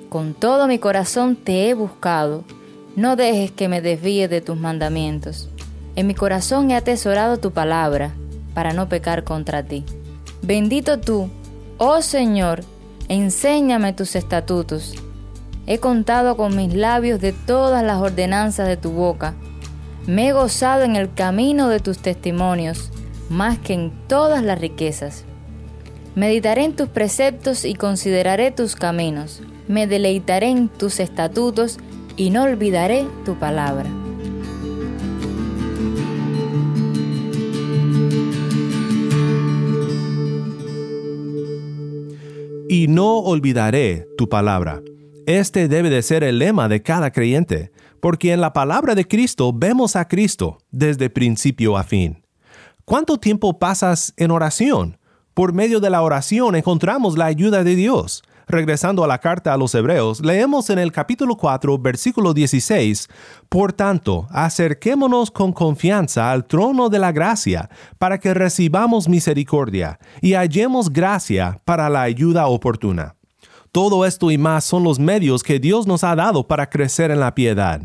Con 0.09 0.35
todo 0.35 0.69
mi 0.69 0.79
corazón 0.79 1.35
te 1.35 1.69
he 1.69 1.75
buscado. 1.75 2.45
No 2.95 3.17
dejes 3.17 3.51
que 3.51 3.69
me 3.69 3.81
desvíe 3.81 4.29
de 4.29 4.41
tus 4.41 4.57
mandamientos. 4.57 5.49
En 5.97 6.07
mi 6.07 6.15
corazón 6.15 6.71
he 6.71 6.77
atesorado 6.77 7.39
tu 7.39 7.51
palabra, 7.51 8.13
para 8.55 8.73
no 8.73 8.89
pecar 8.89 9.25
contra 9.25 9.63
ti. 9.63 9.85
Bendito 10.43 11.01
tú, 11.01 11.31
oh 11.79 12.03
Señor, 12.03 12.65
enséñame 13.09 13.93
tus 13.93 14.15
estatutos. 14.15 14.95
He 15.67 15.79
contado 15.79 16.37
con 16.37 16.55
mis 16.57 16.75
labios 16.75 17.21
de 17.21 17.33
todas 17.33 17.83
las 17.83 18.01
ordenanzas 18.03 18.69
de 18.69 18.77
tu 18.77 18.91
boca. 18.91 19.35
Me 20.07 20.29
he 20.29 20.33
gozado 20.33 20.83
en 20.83 20.97
el 20.97 21.15
camino 21.15 21.69
de 21.69 21.81
tus 21.81 21.99
testimonios 21.99 22.91
más 23.33 23.59
que 23.59 23.73
en 23.73 23.93
todas 24.09 24.43
las 24.43 24.61
riquezas. 24.61 25.25
Meditaré 26.15 26.65
en 26.65 26.77
tus 26.77 26.89
preceptos 26.89 27.65
y 27.65 27.75
consideraré 27.75 28.51
tus 28.51 28.77
caminos. 28.77 29.41
Me 29.69 29.87
deleitaré 29.87 30.51
en 30.51 30.69
tus 30.69 31.01
estatutos 31.01 31.79
y 32.17 32.31
no 32.31 32.45
olvidaré 32.45 33.07
tu 33.25 33.39
palabra. 33.39 33.89
Y 42.69 42.87
no 42.89 43.19
olvidaré 43.19 44.07
tu 44.17 44.29
palabra. 44.29 44.83
Este 45.27 45.69
debe 45.69 45.91
de 45.91 46.03
ser 46.03 46.25
el 46.25 46.39
lema 46.39 46.69
de 46.69 46.83
cada 46.83 47.13
creyente, 47.13 47.71
porque 48.01 48.33
en 48.33 48.41
la 48.41 48.53
palabra 48.53 48.95
de 48.95 49.07
Cristo 49.07 49.53
vemos 49.53 49.95
a 49.95 50.09
Cristo 50.09 50.59
desde 50.71 51.11
principio 51.11 51.77
a 51.77 51.85
fin. 51.85 52.25
¿Cuánto 52.85 53.19
tiempo 53.19 53.59
pasas 53.59 54.13
en 54.17 54.31
oración? 54.31 54.99
Por 55.35 55.53
medio 55.53 55.81
de 55.81 55.91
la 55.91 56.03
oración 56.03 56.57
encontramos 56.57 57.17
la 57.17 57.27
ayuda 57.27 57.63
de 57.63 57.77
Dios. 57.77 58.23
Regresando 58.49 59.05
a 59.05 59.07
la 59.07 59.19
carta 59.19 59.53
a 59.53 59.57
los 59.57 59.75
Hebreos, 59.75 60.21
leemos 60.21 60.71
en 60.71 60.79
el 60.79 60.93
capítulo 60.93 61.37
4, 61.37 61.79
versículo 61.79 62.35
16, 62.35 63.09
Por 63.49 63.73
tanto, 63.73 64.27
acerquémonos 64.31 65.31
con 65.31 65.53
confianza 65.53 66.31
al 66.31 66.45
trono 66.47 66.89
de 66.89 66.99
la 66.99 67.13
gracia, 67.13 67.71
para 67.99 68.19
que 68.19 68.35
recibamos 68.35 69.09
misericordia 69.09 69.99
y 70.21 70.35
hallemos 70.35 70.93
gracia 70.93 71.61
para 71.65 71.89
la 71.89 72.03
ayuda 72.03 72.47
oportuna. 72.47 73.15
Todo 73.71 74.05
esto 74.05 74.31
y 74.31 74.37
más 74.37 74.65
son 74.65 74.85
los 74.85 74.99
medios 74.99 75.43
que 75.43 75.59
Dios 75.59 75.87
nos 75.87 76.05
ha 76.05 76.15
dado 76.15 76.47
para 76.47 76.69
crecer 76.69 77.11
en 77.11 77.21
la 77.21 77.35
piedad. 77.35 77.81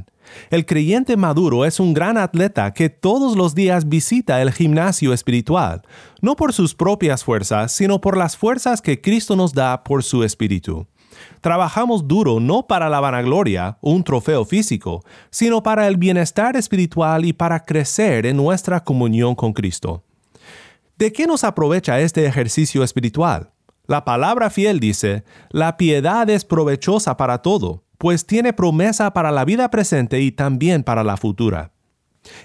El 0.50 0.66
creyente 0.66 1.18
maduro 1.18 1.66
es 1.66 1.80
un 1.80 1.94
gran 1.94 2.18
atleta 2.18 2.74
que 2.74 2.90
todos 2.90 3.36
los 3.36 3.56
días 3.56 3.88
visita 3.90 4.42
el 4.42 4.52
gimnasio 4.52 5.14
espiritual, 5.14 5.82
no 6.22 6.36
por 6.36 6.54
sus 6.54 6.74
propias 6.76 7.24
fuerzas, 7.24 7.72
sino 7.72 8.02
por 8.02 8.18
las 8.18 8.38
fuerzas 8.38 8.82
que 8.82 9.02
Cristo 9.02 9.36
nos 9.36 9.54
da 9.54 9.84
por 9.84 10.04
su 10.04 10.24
espíritu. 10.24 10.88
Trabajamos 11.42 12.08
duro 12.08 12.40
no 12.40 12.68
para 12.68 12.90
la 12.90 13.00
vanagloria, 13.00 13.78
un 13.82 14.04
trofeo 14.04 14.46
físico, 14.46 15.04
sino 15.30 15.64
para 15.64 15.88
el 15.88 15.98
bienestar 15.98 16.56
espiritual 16.56 17.26
y 17.26 17.34
para 17.34 17.64
crecer 17.64 18.26
en 18.26 18.38
nuestra 18.38 18.84
comunión 18.84 19.36
con 19.36 19.54
Cristo. 19.54 20.04
¿De 20.98 21.12
qué 21.12 21.28
nos 21.28 21.44
aprovecha 21.44 22.00
este 22.00 22.26
ejercicio 22.26 22.84
espiritual? 22.84 23.52
La 23.86 24.04
palabra 24.04 24.50
fiel 24.50 24.80
dice, 24.80 25.24
la 25.50 25.78
piedad 25.78 26.30
es 26.30 26.44
provechosa 26.44 27.16
para 27.18 27.42
todo 27.42 27.87
pues 27.98 28.26
tiene 28.26 28.54
promesa 28.54 29.12
para 29.14 29.32
la 29.32 29.46
vida 29.46 29.70
presente 29.70 30.22
y 30.22 30.32
también 30.32 30.84
para 30.84 31.04
la 31.04 31.18
futura. 31.18 31.72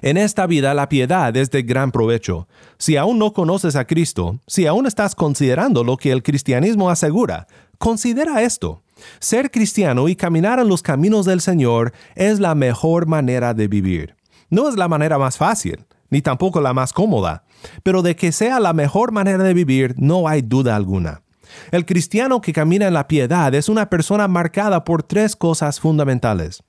En 0.00 0.16
esta 0.16 0.46
vida 0.46 0.74
la 0.74 0.88
piedad 0.88 1.36
es 1.36 1.50
de 1.50 1.62
gran 1.62 1.90
provecho. 1.90 2.48
Si 2.78 2.96
aún 2.96 3.18
no 3.18 3.32
conoces 3.32 3.76
a 3.76 3.84
Cristo, 3.84 4.38
si 4.46 4.66
aún 4.66 4.86
estás 4.86 5.14
considerando 5.14 5.84
lo 5.84 5.96
que 5.96 6.12
el 6.12 6.22
cristianismo 6.22 6.90
asegura, 6.90 7.46
considera 7.78 8.42
esto. 8.42 8.82
Ser 9.18 9.50
cristiano 9.50 10.08
y 10.08 10.14
caminar 10.14 10.60
en 10.60 10.68
los 10.68 10.82
caminos 10.82 11.26
del 11.26 11.40
Señor 11.40 11.92
es 12.14 12.38
la 12.38 12.54
mejor 12.54 13.06
manera 13.06 13.54
de 13.54 13.66
vivir. 13.66 14.14
No 14.50 14.68
es 14.68 14.76
la 14.76 14.86
manera 14.86 15.18
más 15.18 15.36
fácil, 15.36 15.84
ni 16.10 16.22
tampoco 16.22 16.60
la 16.60 16.72
más 16.72 16.92
cómoda, 16.92 17.44
pero 17.82 18.02
de 18.02 18.14
que 18.14 18.32
sea 18.32 18.60
la 18.60 18.72
mejor 18.72 19.12
manera 19.12 19.42
de 19.42 19.54
vivir 19.54 19.94
no 19.96 20.28
hay 20.28 20.42
duda 20.42 20.76
alguna. 20.76 21.22
El 21.70 21.86
cristiano 21.86 22.40
que 22.40 22.52
camina 22.52 22.86
en 22.86 22.94
la 22.94 23.08
piedad 23.08 23.54
es 23.54 23.68
una 23.68 23.88
persona 23.88 24.28
marcada 24.28 24.84
por 24.84 25.02
tres 25.02 25.36
cosas 25.36 25.80
fundamentales. 25.80 26.62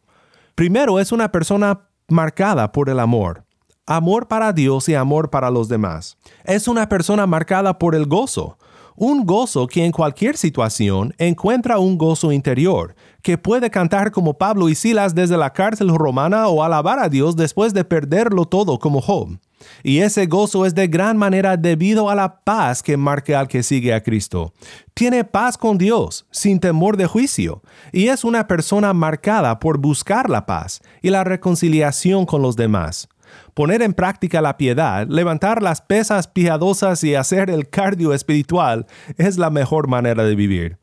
Primero, 0.55 0.99
es 0.99 1.11
una 1.11 1.31
persona 1.31 1.87
marcada 2.07 2.71
por 2.71 2.89
el 2.89 2.99
amor. 2.99 3.45
Amor 3.85 4.27
para 4.27 4.53
Dios 4.53 4.87
y 4.87 4.95
amor 4.95 5.29
para 5.29 5.51
los 5.51 5.67
demás. 5.67 6.17
Es 6.45 6.67
una 6.67 6.87
persona 6.87 7.27
marcada 7.27 7.77
por 7.77 7.95
el 7.95 8.05
gozo. 8.05 8.57
Un 8.95 9.25
gozo 9.25 9.67
que 9.67 9.85
en 9.85 9.91
cualquier 9.91 10.37
situación 10.37 11.13
encuentra 11.17 11.79
un 11.79 11.97
gozo 11.97 12.31
interior, 12.31 12.95
que 13.21 13.37
puede 13.37 13.69
cantar 13.69 14.11
como 14.11 14.37
Pablo 14.37 14.69
y 14.69 14.75
Silas 14.75 15.15
desde 15.15 15.37
la 15.37 15.53
cárcel 15.53 15.89
romana 15.89 16.47
o 16.47 16.63
alabar 16.63 16.99
a 16.99 17.09
Dios 17.09 17.35
después 17.35 17.73
de 17.73 17.83
perderlo 17.83 18.45
todo 18.45 18.77
como 18.77 19.01
Job. 19.01 19.39
Y 19.81 19.99
ese 19.99 20.25
gozo 20.27 20.65
es 20.65 20.75
de 20.75 20.87
gran 20.87 21.17
manera 21.17 21.57
debido 21.57 22.09
a 22.09 22.15
la 22.15 22.41
paz 22.41 22.83
que 22.83 22.97
marca 22.97 23.39
al 23.39 23.47
que 23.47 23.63
sigue 23.63 23.93
a 23.93 24.03
Cristo. 24.03 24.53
Tiene 24.93 25.23
paz 25.23 25.57
con 25.57 25.77
Dios, 25.77 26.25
sin 26.31 26.59
temor 26.59 26.97
de 26.97 27.07
juicio, 27.07 27.61
y 27.91 28.09
es 28.09 28.23
una 28.23 28.47
persona 28.47 28.93
marcada 28.93 29.59
por 29.59 29.77
buscar 29.77 30.29
la 30.29 30.45
paz 30.45 30.81
y 31.01 31.09
la 31.09 31.23
reconciliación 31.23 32.25
con 32.25 32.41
los 32.41 32.55
demás. 32.55 33.07
Poner 33.53 33.81
en 33.81 33.93
práctica 33.93 34.41
la 34.41 34.57
piedad, 34.57 35.07
levantar 35.07 35.61
las 35.61 35.81
pesas 35.81 36.27
piadosas 36.27 37.03
y 37.03 37.15
hacer 37.15 37.49
el 37.49 37.69
cardio 37.69 38.13
espiritual 38.13 38.85
es 39.17 39.37
la 39.37 39.49
mejor 39.49 39.87
manera 39.87 40.23
de 40.23 40.35
vivir. 40.35 40.77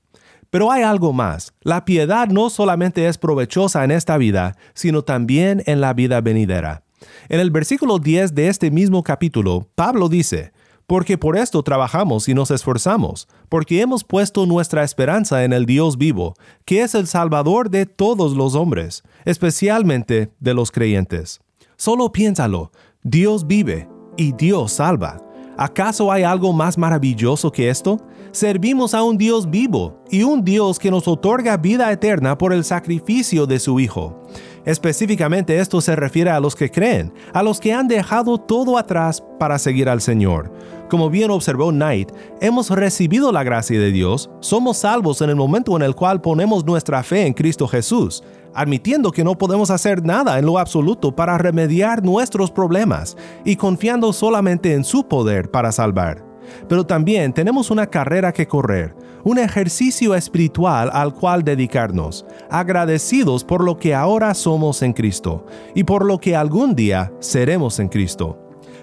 Pero 0.51 0.73
hay 0.73 0.83
algo 0.83 1.13
más. 1.13 1.55
La 1.63 1.85
piedad 1.85 2.29
no 2.29 2.51
solamente 2.51 3.07
es 3.07 3.19
provechosa 3.19 3.85
en 3.85 3.93
esta 3.93 4.17
vida, 4.19 4.57
sino 4.75 5.03
también 5.03 5.63
en 5.67 5.81
la 5.81 5.95
vida 5.95 6.21
venidera. 6.21 6.83
En 7.29 7.41
el 7.41 7.51
versículo 7.51 7.99
10 7.99 8.35
de 8.35 8.49
este 8.49 8.71
mismo 8.71 9.03
capítulo, 9.03 9.69
Pablo 9.75 10.09
dice, 10.09 10.53
porque 10.91 11.17
por 11.17 11.37
esto 11.37 11.63
trabajamos 11.63 12.29
y 12.29 12.35
nos 12.35 12.51
esforzamos, 12.51 13.29
porque 13.49 13.81
hemos 13.81 14.03
puesto 14.03 14.45
nuestra 14.45 14.83
esperanza 14.83 15.45
en 15.45 15.53
el 15.53 15.65
Dios 15.65 15.97
vivo, 15.97 16.35
que 16.65 16.83
es 16.83 16.97
el 16.97 17.07
Salvador 17.07 17.71
de 17.71 17.87
todos 17.87 18.37
los 18.37 18.57
hombres, 18.57 19.05
especialmente 19.25 20.33
de 20.41 20.53
los 20.53 20.73
creyentes. 20.73 21.41
Solo 21.81 22.13
piénsalo, 22.13 22.73
Dios 23.03 23.47
vive 23.47 23.89
y 24.19 24.33
Dios 24.33 24.73
salva. 24.73 25.17
¿Acaso 25.57 26.13
hay 26.13 26.25
algo 26.25 26.53
más 26.53 26.77
maravilloso 26.77 27.51
que 27.51 27.71
esto? 27.71 27.97
Servimos 28.33 28.93
a 28.93 29.03
un 29.03 29.17
Dios 29.17 29.49
vivo 29.49 30.05
y 30.11 30.23
un 30.23 30.45
Dios 30.45 30.79
que 30.79 30.91
nos 30.91 31.09
otorga 31.09 31.57
vida 31.57 31.91
eterna 31.91 32.37
por 32.37 32.53
el 32.53 32.65
sacrificio 32.65 33.47
de 33.47 33.59
su 33.59 33.81
Hijo. 33.81 34.23
Específicamente 34.67 35.59
esto 35.59 35.81
se 35.81 35.97
refiere 35.97 36.29
a 36.29 36.39
los 36.39 36.55
que 36.55 36.71
creen, 36.71 37.15
a 37.33 37.43
los 37.43 37.59
que 37.59 37.73
han 37.73 37.89
dejado 37.89 38.37
todo 38.37 38.77
atrás 38.77 39.25
para 39.39 39.59
seguir 39.59 39.89
al 39.89 40.03
Señor. 40.03 40.53
Como 40.91 41.09
bien 41.09 41.31
observó 41.31 41.71
Knight, 41.71 42.13
hemos 42.43 42.69
recibido 42.69 43.33
la 43.33 43.43
gracia 43.43 43.81
de 43.81 43.91
Dios, 43.91 44.29
somos 44.41 44.77
salvos 44.77 45.23
en 45.23 45.31
el 45.31 45.37
momento 45.37 45.75
en 45.77 45.83
el 45.83 45.95
cual 45.95 46.21
ponemos 46.21 46.63
nuestra 46.67 47.03
fe 47.03 47.27
en 47.27 47.33
Cristo 47.33 47.67
Jesús, 47.67 48.23
admitiendo 48.55 49.13
que 49.13 49.25
no 49.25 49.37
podemos 49.37 49.71
hacer 49.71 50.05
nada 50.05 50.39
en 50.39 50.47
lo 50.47 50.59
absoluto 50.59 51.15
para 51.15 51.39
remediar 51.39 52.03
nuestros 52.03 52.51
problemas 52.51 53.17
y 53.45 53.57
confiando 53.57 54.13
solamente 54.13 54.75
en 54.75 54.85
su 54.85 55.07
poder 55.07 55.51
para 55.51 55.73
salvar. 55.73 56.25
Pero 56.69 56.85
también 56.85 57.33
tenemos 57.33 57.71
una 57.71 57.87
carrera 57.87 58.33
que 58.33 58.47
correr, 58.47 58.95
un 59.25 59.39
ejercicio 59.39 60.15
espiritual 60.15 60.91
al 60.93 61.15
cual 61.15 61.45
dedicarnos, 61.45 62.27
agradecidos 62.51 63.45
por 63.45 63.63
lo 63.63 63.77
que 63.77 63.95
ahora 63.95 64.35
somos 64.35 64.83
en 64.83 64.93
Cristo 64.93 65.47
y 65.75 65.85
por 65.85 66.05
lo 66.05 66.19
que 66.19 66.37
algún 66.37 66.75
día 66.75 67.13
seremos 67.21 67.79
en 67.79 67.89
Cristo. 67.89 68.39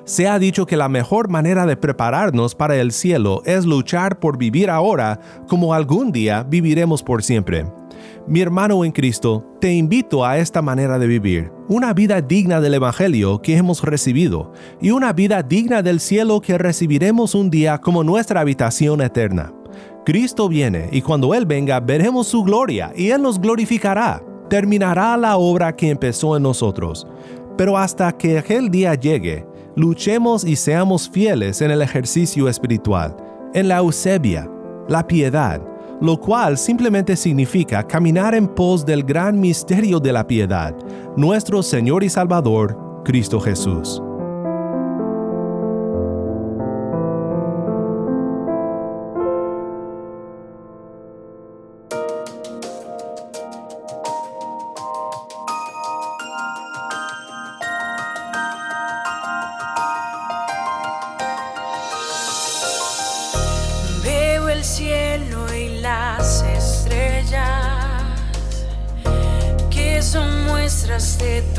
Se 0.05 0.25
ha 0.27 0.39
dicho 0.39 0.65
que 0.65 0.77
la 0.77 0.87
mejor 0.87 1.27
manera 1.27 1.65
de 1.65 1.75
prepararnos 1.75 2.55
para 2.55 2.77
el 2.77 2.93
cielo 2.93 3.41
es 3.45 3.65
luchar 3.65 4.19
por 4.19 4.37
vivir 4.37 4.69
ahora 4.69 5.19
como 5.49 5.73
algún 5.73 6.13
día 6.13 6.43
viviremos 6.43 7.03
por 7.03 7.23
siempre. 7.23 7.65
Mi 8.29 8.41
hermano 8.41 8.83
en 8.83 8.91
Cristo, 8.91 9.45
te 9.61 9.73
invito 9.73 10.25
a 10.25 10.37
esta 10.37 10.61
manera 10.61 10.99
de 10.99 11.07
vivir, 11.07 11.49
una 11.69 11.93
vida 11.93 12.19
digna 12.19 12.59
del 12.59 12.73
Evangelio 12.73 13.41
que 13.41 13.55
hemos 13.55 13.81
recibido 13.81 14.51
y 14.81 14.91
una 14.91 15.13
vida 15.13 15.41
digna 15.43 15.81
del 15.81 16.01
cielo 16.01 16.41
que 16.41 16.57
recibiremos 16.57 17.35
un 17.35 17.49
día 17.49 17.77
como 17.77 18.03
nuestra 18.03 18.41
habitación 18.41 18.99
eterna. 18.99 19.53
Cristo 20.05 20.49
viene 20.49 20.89
y 20.91 21.01
cuando 21.01 21.33
Él 21.33 21.45
venga 21.45 21.79
veremos 21.79 22.27
su 22.27 22.43
gloria 22.43 22.91
y 22.97 23.11
Él 23.11 23.21
nos 23.21 23.39
glorificará. 23.39 24.21
terminará 24.49 25.15
la 25.15 25.37
obra 25.37 25.73
que 25.73 25.89
empezó 25.89 26.35
en 26.35 26.43
nosotros. 26.43 27.07
Pero 27.57 27.77
hasta 27.77 28.11
que 28.11 28.37
aquel 28.37 28.69
día 28.69 28.93
llegue, 28.95 29.45
luchemos 29.77 30.43
y 30.43 30.57
seamos 30.57 31.09
fieles 31.09 31.61
en 31.61 31.71
el 31.71 31.81
ejercicio 31.81 32.49
espiritual, 32.49 33.15
en 33.53 33.69
la 33.69 33.77
eusebia, 33.77 34.49
la 34.87 35.07
piedad, 35.07 35.61
lo 36.01 36.17
cual 36.17 36.57
simplemente 36.57 37.15
significa 37.15 37.85
caminar 37.85 38.35
en 38.35 38.47
pos 38.47 38.85
del 38.85 39.03
gran 39.03 39.39
misterio 39.39 39.99
de 39.99 40.13
la 40.13 40.25
piedad, 40.25 40.75
nuestro 41.15 41.63
Señor 41.63 42.03
y 42.03 42.09
Salvador, 42.09 43.01
Cristo 43.03 43.39
Jesús. 43.39 44.01
sit 71.19 71.56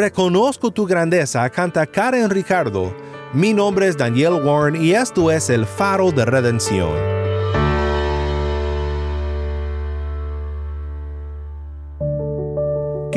Reconozco 0.00 0.70
tu 0.70 0.86
grandeza, 0.86 1.50
canta 1.50 1.84
Karen 1.84 2.30
Ricardo. 2.30 2.90
Mi 3.34 3.52
nombre 3.52 3.86
es 3.86 3.98
Daniel 3.98 4.40
Warren 4.42 4.82
y 4.82 4.92
esto 4.92 5.30
es 5.30 5.50
el 5.50 5.66
faro 5.66 6.10
de 6.10 6.24
redención. 6.24 7.19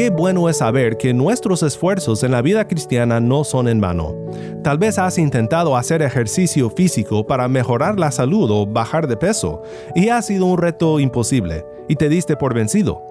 Qué 0.04 0.10
bueno 0.10 0.50
es 0.50 0.58
saber 0.58 0.98
que 0.98 1.14
nuestros 1.14 1.64
esfuerzos 1.64 2.24
en 2.24 2.32
la 2.32 2.42
vida 2.42 2.68
cristiana 2.68 3.22
no 3.22 3.46
son 3.46 3.70
en 3.70 3.80
vano. 3.80 4.14
Tal 4.62 4.78
vez 4.78 5.00
has 5.00 5.18
intentado 5.18 5.78
hacer 5.78 6.02
ejercicio 6.02 6.70
físico 6.70 7.26
para 7.26 7.48
mejorar 7.48 7.98
la 7.98 8.12
salud 8.12 8.52
o 8.52 8.66
bajar 8.66 9.08
de 9.08 9.16
peso, 9.16 9.62
y 9.96 10.10
ha 10.10 10.22
sido 10.22 10.48
un 10.48 10.58
reto 10.58 11.00
imposible, 11.00 11.66
y 11.88 11.96
te 11.96 12.10
diste 12.10 12.36
por 12.36 12.54
vencido. 12.54 13.02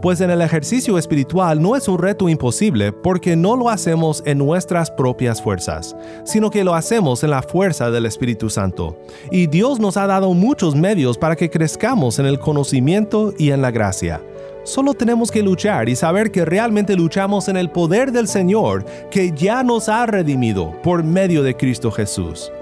Pues 0.00 0.22
en 0.22 0.30
el 0.30 0.40
ejercicio 0.40 0.96
espiritual 0.96 1.60
no 1.60 1.76
es 1.76 1.86
un 1.86 1.98
reto 1.98 2.30
imposible 2.30 2.92
porque 2.92 3.36
no 3.36 3.54
lo 3.54 3.68
hacemos 3.68 4.22
en 4.24 4.38
nuestras 4.38 4.90
propias 4.90 5.42
fuerzas, 5.42 5.94
sino 6.24 6.48
que 6.48 6.64
lo 6.64 6.74
hacemos 6.74 7.22
en 7.24 7.28
la 7.28 7.42
fuerza 7.42 7.90
del 7.90 8.06
Espíritu 8.06 8.48
Santo. 8.48 8.96
Y 9.30 9.48
Dios 9.48 9.80
nos 9.80 9.98
ha 9.98 10.06
dado 10.06 10.32
muchos 10.32 10.74
medios 10.74 11.18
para 11.18 11.36
que 11.36 11.50
crezcamos 11.50 12.18
en 12.18 12.24
el 12.24 12.38
conocimiento 12.38 13.34
y 13.36 13.50
en 13.50 13.60
la 13.60 13.70
gracia. 13.70 14.22
Solo 14.68 14.92
tenemos 14.92 15.30
que 15.30 15.42
luchar 15.42 15.88
y 15.88 15.96
saber 15.96 16.30
que 16.30 16.44
realmente 16.44 16.94
luchamos 16.94 17.48
en 17.48 17.56
el 17.56 17.70
poder 17.70 18.12
del 18.12 18.28
Señor 18.28 18.84
que 19.10 19.32
ya 19.32 19.62
nos 19.62 19.88
ha 19.88 20.04
redimido 20.04 20.74
por 20.82 21.02
medio 21.02 21.42
de 21.42 21.56
Cristo 21.56 21.90
Jesús. 21.90 22.52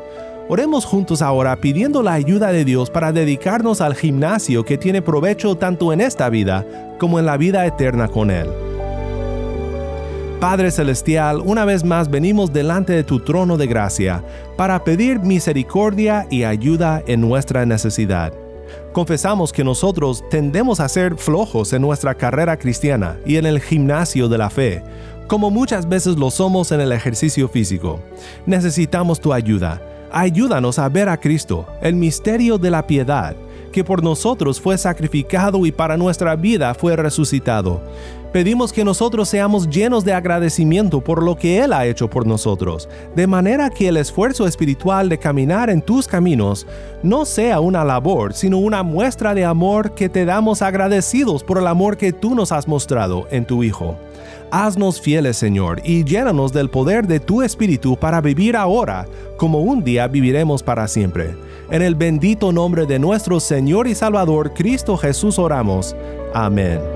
Oremos 0.49 0.85
juntos 0.85 1.21
ahora 1.21 1.57
pidiendo 1.57 2.05
la 2.05 2.13
ayuda 2.13 2.53
de 2.53 2.65
Dios 2.65 2.91
para 2.91 3.11
dedicarnos 3.11 3.81
al 3.81 3.97
gimnasio 3.97 4.65
que 4.65 4.79
tiene 4.79 5.03
provecho 5.03 5.57
tanto 5.57 5.93
en 5.93 6.01
esta 6.01 6.29
vida 6.29 6.65
como 7.01 7.19
en 7.19 7.27
la 7.27 7.37
vida 7.37 7.67
eterna 7.67 8.07
con 8.07 8.31
Él. 8.31 8.47
Padre 10.39 10.71
Celestial, 10.71 11.43
una 11.45 11.65
vez 11.65 11.83
más 11.83 12.09
venimos 12.09 12.53
delante 12.53 12.93
de 12.93 13.03
tu 13.03 13.19
trono 13.19 13.57
de 13.57 13.67
gracia 13.67 14.23
para 14.57 14.85
pedir 14.85 15.19
misericordia 15.19 16.29
y 16.31 16.45
ayuda 16.45 17.03
en 17.09 17.21
nuestra 17.21 17.67
necesidad. 17.67 18.33
Confesamos 18.93 19.53
que 19.53 19.65
nosotros 19.65 20.25
tendemos 20.31 20.81
a 20.81 20.89
ser 20.89 21.17
flojos 21.17 21.73
en 21.73 21.83
nuestra 21.83 22.15
carrera 22.15 22.59
cristiana 22.59 23.19
y 23.27 23.37
en 23.37 23.47
el 23.47 23.61
gimnasio 23.61 24.29
de 24.29 24.39
la 24.39 24.51
fe, 24.51 24.83
como 25.27 25.51
muchas 25.51 25.89
veces 25.89 26.17
lo 26.17 26.31
somos 26.31 26.73
en 26.73 26.81
el 26.81 26.93
ejercicio 26.93 27.49
físico. 27.49 28.01
Necesitamos 28.47 29.21
tu 29.21 29.33
ayuda 29.33 29.81
Ayúdanos 30.13 30.79
a 30.79 30.89
ver 30.89 31.09
a 31.09 31.19
Cristo, 31.19 31.67
el 31.83 31.95
misterio 31.95 32.59
de 32.59 32.71
la 32.71 32.87
piedad, 32.87 33.37
que 33.77 33.85
por 33.85 34.03
nosotros 34.03 34.59
fue 34.59 34.79
sacrificado 34.79 35.67
y 35.67 35.71
para 35.71 35.99
nuestra 35.99 36.35
vida 36.35 36.73
fue 36.73 36.97
resucitado. 36.97 37.83
Pedimos 38.33 38.73
que 38.73 38.87
nosotros 38.87 39.29
seamos 39.29 39.69
llenos 39.69 40.03
de 40.03 40.15
agradecimiento 40.15 41.03
por 41.03 41.23
lo 41.23 41.37
que 41.37 41.59
Él 41.59 41.75
ha 41.75 41.85
hecho 41.85 42.09
por 42.09 42.27
nosotros, 42.27 42.89
de 43.15 43.27
manera 43.27 43.69
que 43.69 43.89
el 43.89 43.99
esfuerzo 43.99 44.47
espiritual 44.47 45.11
de 45.11 45.19
caminar 45.19 45.69
en 45.69 45.83
tus 45.83 46.09
caminos 46.09 46.67
no 47.03 47.27
sea 47.27 47.61
una 47.61 47.85
labor, 47.85 48.33
sino 48.33 48.57
una 48.57 48.83
muestra 48.83 49.35
de 49.35 49.45
amor 49.45 49.95
que 49.95 50.09
te 50.09 50.25
damos 50.25 50.63
agradecidos 50.63 51.45
por 51.45 51.59
el 51.59 51.67
amor 51.67 51.99
que 51.99 52.15
tú 52.15 52.35
nos 52.35 52.53
has 52.53 52.67
mostrado 52.67 53.29
en 53.31 53.45
tu 53.45 53.63
Hijo. 53.63 53.95
Haznos 54.51 55.01
fieles, 55.01 55.37
Señor, 55.37 55.81
y 55.85 56.05
llénanos 56.05 56.53
del 56.53 56.71
poder 56.71 57.07
de 57.07 57.21
tu 57.21 57.43
Espíritu 57.43 57.97
para 57.97 58.21
vivir 58.21 58.57
ahora 58.57 59.07
como 59.37 59.61
un 59.61 59.85
día 59.85 60.09
viviremos 60.09 60.63
para 60.63 60.89
siempre. 60.89 61.37
En 61.71 61.83
el 61.83 61.95
bendito 61.95 62.53
nombre 62.53 62.87
de 62.87 62.99
nuestro 62.99 63.41
Señor 63.41 63.87
y 63.87 63.95
Salvador 63.95 64.55
Cristo 64.55 64.97
Jesús 64.97 65.39
oramos. 65.39 65.97
Amén. 66.33 66.96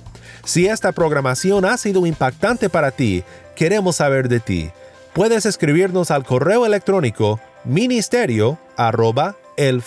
Si 0.43 0.67
esta 0.67 0.91
programación 0.91 1.65
ha 1.65 1.77
sido 1.77 2.05
impactante 2.05 2.69
para 2.69 2.91
ti, 2.91 3.23
queremos 3.55 3.97
saber 3.97 4.27
de 4.27 4.39
ti. 4.39 4.71
Puedes 5.13 5.45
escribirnos 5.45 6.09
al 6.09 6.23
correo 6.23 6.65
electrónico 6.65 7.39
ministerio 7.63 8.57
arroba 8.75 9.35
el 9.57 9.81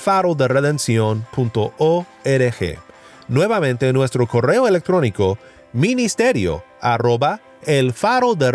Nuevamente 3.27 3.93
nuestro 3.93 4.27
correo 4.27 4.69
electrónico 4.69 5.39
ministerio 5.73 6.63
arroba 6.81 7.41
el 7.67 7.93
faro 7.93 8.35
de 8.35 8.53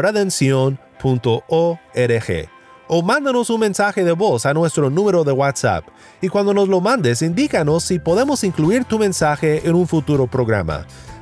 o 2.88 3.01
mándanos 3.01 3.49
un 3.49 3.59
mensaje 3.59 4.03
de 4.03 4.13
voz 4.13 4.45
a 4.45 4.53
nuestro 4.53 4.89
número 4.89 5.23
de 5.23 5.31
WhatsApp 5.31 5.85
y 6.21 6.27
cuando 6.27 6.53
nos 6.53 6.67
lo 6.69 6.81
mandes 6.81 7.21
indícanos 7.21 7.83
si 7.83 7.99
podemos 7.99 8.43
incluir 8.43 8.85
tu 8.85 8.97
mensaje 8.97 9.67
en 9.67 9.75
un 9.75 9.88
futuro 9.88 10.27
programa. 10.27 10.85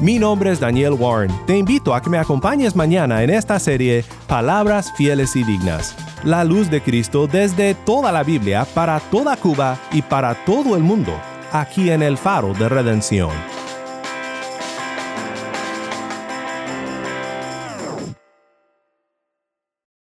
Mi 0.00 0.16
nombre 0.16 0.52
es 0.52 0.60
Daniel 0.60 0.92
Warren. 0.92 1.32
Te 1.44 1.58
invito 1.58 1.92
a 1.92 2.00
que 2.00 2.08
me 2.08 2.18
acompañes 2.18 2.76
mañana 2.76 3.24
en 3.24 3.30
esta 3.30 3.58
serie 3.58 4.04
Palabras 4.28 4.92
fieles 4.96 5.34
y 5.34 5.42
dignas. 5.42 5.96
La 6.22 6.44
luz 6.44 6.70
de 6.70 6.80
Cristo 6.80 7.26
desde 7.26 7.74
toda 7.74 8.12
la 8.12 8.22
Biblia 8.22 8.64
para 8.74 9.00
toda 9.00 9.36
Cuba 9.36 9.76
y 9.90 10.02
para 10.02 10.34
todo 10.44 10.76
el 10.76 10.84
mundo, 10.84 11.12
aquí 11.50 11.90
en 11.90 12.02
el 12.02 12.16
faro 12.16 12.54
de 12.54 12.68
redención. 12.68 13.30